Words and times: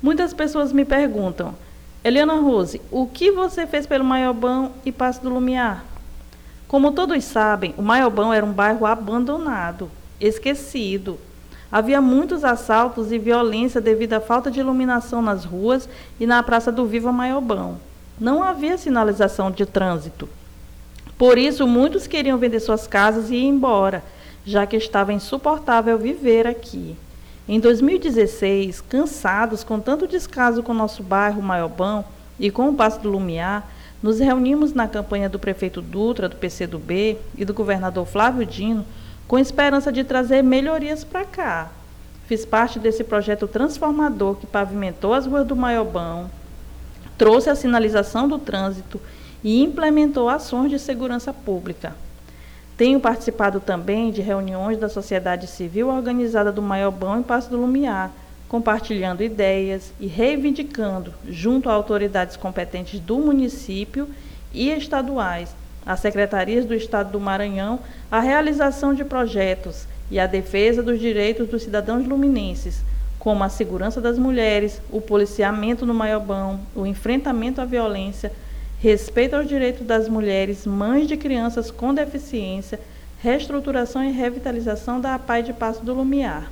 Muitas 0.00 0.32
pessoas 0.32 0.72
me 0.72 0.84
perguntam, 0.84 1.54
Eliana 2.04 2.34
Rose, 2.34 2.80
o 2.88 3.06
que 3.06 3.32
você 3.32 3.66
fez 3.66 3.84
pelo 3.84 4.04
Maiobão 4.04 4.70
e 4.84 4.92
Passo 4.92 5.20
do 5.20 5.28
Lumiar? 5.28 5.84
Como 6.68 6.92
todos 6.92 7.24
sabem, 7.24 7.74
o 7.76 7.82
Maiobão 7.82 8.32
era 8.32 8.46
um 8.46 8.52
bairro 8.52 8.86
abandonado, 8.86 9.90
esquecido. 10.20 11.18
Havia 11.70 12.00
muitos 12.00 12.44
assaltos 12.44 13.10
e 13.10 13.18
violência 13.18 13.80
devido 13.80 14.14
à 14.14 14.20
falta 14.20 14.52
de 14.52 14.60
iluminação 14.60 15.20
nas 15.20 15.44
ruas 15.44 15.88
e 16.20 16.26
na 16.26 16.42
Praça 16.44 16.70
do 16.70 16.86
Viva 16.86 17.10
Maiobão. 17.10 17.78
Não 18.20 18.40
havia 18.42 18.78
sinalização 18.78 19.50
de 19.50 19.66
trânsito. 19.66 20.28
Por 21.18 21.36
isso, 21.36 21.66
muitos 21.66 22.06
queriam 22.06 22.38
vender 22.38 22.60
suas 22.60 22.86
casas 22.86 23.30
e 23.30 23.34
ir 23.34 23.46
embora, 23.46 24.04
já 24.44 24.64
que 24.64 24.76
estava 24.76 25.12
insuportável 25.12 25.98
viver 25.98 26.46
aqui. 26.46 26.96
Em 27.48 27.58
2016, 27.58 28.82
cansados 28.82 29.64
com 29.64 29.80
tanto 29.80 30.06
descaso 30.06 30.62
com 30.62 30.74
nosso 30.74 31.02
bairro 31.02 31.40
Maiobão 31.40 32.04
e 32.38 32.50
com 32.50 32.68
o 32.68 32.74
Passo 32.74 33.00
do 33.00 33.08
Lumiar, 33.08 33.66
nos 34.02 34.20
reunimos 34.20 34.74
na 34.74 34.86
campanha 34.86 35.30
do 35.30 35.38
prefeito 35.38 35.80
Dutra, 35.80 36.28
do 36.28 36.36
PCdoB 36.36 37.16
e 37.38 37.46
do 37.46 37.54
governador 37.54 38.04
Flávio 38.04 38.44
Dino, 38.44 38.84
com 39.26 39.38
esperança 39.38 39.90
de 39.90 40.04
trazer 40.04 40.42
melhorias 40.42 41.04
para 41.04 41.24
cá. 41.24 41.70
Fiz 42.26 42.44
parte 42.44 42.78
desse 42.78 43.02
projeto 43.02 43.48
transformador 43.48 44.34
que 44.34 44.46
pavimentou 44.46 45.14
as 45.14 45.24
ruas 45.24 45.46
do 45.46 45.56
Maiobão, 45.56 46.30
trouxe 47.16 47.48
a 47.48 47.56
sinalização 47.56 48.28
do 48.28 48.38
trânsito 48.38 49.00
e 49.42 49.62
implementou 49.62 50.28
ações 50.28 50.68
de 50.68 50.78
segurança 50.78 51.32
pública. 51.32 51.96
Tenho 52.78 53.00
participado 53.00 53.58
também 53.58 54.12
de 54.12 54.22
reuniões 54.22 54.78
da 54.78 54.88
sociedade 54.88 55.48
civil 55.48 55.88
organizada 55.88 56.52
do 56.52 56.62
Maiobão 56.62 57.20
e 57.20 57.24
Passo 57.24 57.50
do 57.50 57.56
Lumiar, 57.56 58.12
compartilhando 58.48 59.20
ideias 59.20 59.92
e 59.98 60.06
reivindicando, 60.06 61.12
junto 61.28 61.68
a 61.68 61.72
autoridades 61.72 62.36
competentes 62.36 63.00
do 63.00 63.18
município 63.18 64.08
e 64.54 64.70
estaduais, 64.70 65.56
às 65.84 65.98
secretarias 65.98 66.64
do 66.64 66.72
Estado 66.72 67.10
do 67.10 67.18
Maranhão, 67.18 67.80
a 68.12 68.20
realização 68.20 68.94
de 68.94 69.04
projetos 69.04 69.88
e 70.08 70.20
a 70.20 70.28
defesa 70.28 70.80
dos 70.80 71.00
direitos 71.00 71.48
dos 71.48 71.64
cidadãos 71.64 72.06
luminenses, 72.06 72.84
como 73.18 73.42
a 73.42 73.48
segurança 73.48 74.00
das 74.00 74.16
mulheres, 74.16 74.80
o 74.88 75.00
policiamento 75.00 75.84
no 75.84 75.94
Maiobão, 75.94 76.60
o 76.76 76.86
enfrentamento 76.86 77.60
à 77.60 77.64
violência, 77.64 78.30
respeito 78.80 79.34
aos 79.34 79.48
direitos 79.48 79.86
das 79.86 80.08
mulheres, 80.08 80.64
mães 80.66 81.08
de 81.08 81.16
crianças 81.16 81.70
com 81.70 81.92
deficiência, 81.92 82.78
reestruturação 83.20 84.04
e 84.04 84.12
revitalização 84.12 85.00
da 85.00 85.14
APAI 85.14 85.42
de 85.42 85.52
Passo 85.52 85.84
do 85.84 85.92
Lumiar. 85.92 86.50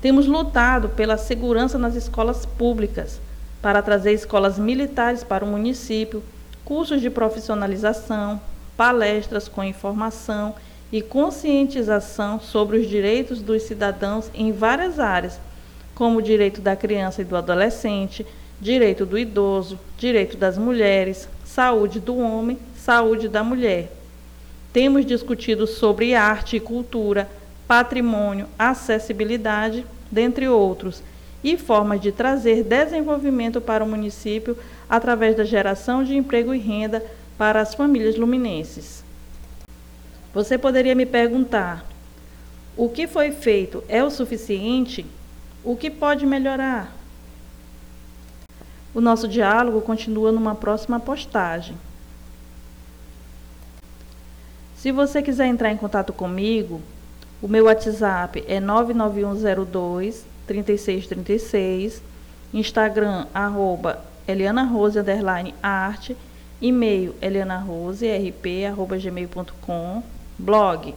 Temos 0.00 0.26
lutado 0.26 0.88
pela 0.88 1.16
segurança 1.16 1.78
nas 1.78 1.94
escolas 1.94 2.46
públicas, 2.46 3.20
para 3.60 3.82
trazer 3.82 4.12
escolas 4.12 4.58
militares 4.58 5.22
para 5.22 5.44
o 5.44 5.48
município, 5.48 6.22
cursos 6.64 7.00
de 7.00 7.08
profissionalização, 7.08 8.40
palestras 8.76 9.46
com 9.46 9.62
informação 9.62 10.54
e 10.90 11.00
conscientização 11.00 12.40
sobre 12.40 12.78
os 12.78 12.88
direitos 12.88 13.40
dos 13.40 13.62
cidadãos 13.62 14.30
em 14.34 14.50
várias 14.50 14.98
áreas, 14.98 15.38
como 15.94 16.18
o 16.18 16.22
direito 16.22 16.60
da 16.60 16.74
criança 16.74 17.22
e 17.22 17.24
do 17.24 17.36
adolescente, 17.36 18.26
direito 18.62 19.04
do 19.04 19.18
idoso, 19.18 19.76
direito 19.98 20.36
das 20.36 20.56
mulheres, 20.56 21.28
saúde 21.44 21.98
do 21.98 22.16
homem, 22.16 22.56
saúde 22.76 23.28
da 23.28 23.42
mulher. 23.42 23.90
Temos 24.72 25.04
discutido 25.04 25.66
sobre 25.66 26.14
arte 26.14 26.56
e 26.56 26.60
cultura, 26.60 27.28
patrimônio, 27.66 28.46
acessibilidade, 28.56 29.84
dentre 30.08 30.46
outros, 30.46 31.02
e 31.42 31.56
formas 31.56 32.00
de 32.00 32.12
trazer 32.12 32.62
desenvolvimento 32.62 33.60
para 33.60 33.82
o 33.82 33.88
município 33.88 34.56
através 34.88 35.36
da 35.36 35.42
geração 35.42 36.04
de 36.04 36.14
emprego 36.14 36.54
e 36.54 36.58
renda 36.58 37.04
para 37.36 37.60
as 37.60 37.74
famílias 37.74 38.16
luminenses. 38.16 39.02
Você 40.32 40.56
poderia 40.56 40.94
me 40.94 41.04
perguntar: 41.04 41.84
o 42.76 42.88
que 42.88 43.08
foi 43.08 43.32
feito 43.32 43.82
é 43.88 44.04
o 44.04 44.10
suficiente? 44.10 45.04
O 45.64 45.74
que 45.74 45.90
pode 45.90 46.24
melhorar? 46.24 47.01
O 48.94 49.00
nosso 49.00 49.26
diálogo 49.26 49.80
continua 49.80 50.30
numa 50.30 50.54
próxima 50.54 51.00
postagem. 51.00 51.74
Se 54.76 54.92
você 54.92 55.22
quiser 55.22 55.46
entrar 55.46 55.70
em 55.70 55.76
contato 55.76 56.12
comigo, 56.12 56.82
o 57.40 57.48
meu 57.48 57.64
WhatsApp 57.66 58.44
é 58.46 58.60
99102 58.60 60.26
3636, 60.46 62.02
Instagram 62.52 63.26
arroba 63.32 64.04
Eliana 64.26 64.64
Rose 64.64 64.98
underline 64.98 65.54
arte, 65.62 66.16
e-mail 66.60 67.14
elianarose.rp@gmail.com, 67.22 70.02
blog 70.38 70.94